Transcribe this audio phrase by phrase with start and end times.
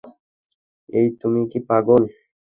[0.89, 2.01] এই, তুমি কি পাগল?